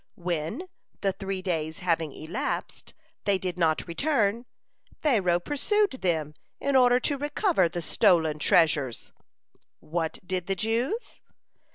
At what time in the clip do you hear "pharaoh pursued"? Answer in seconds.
4.99-5.91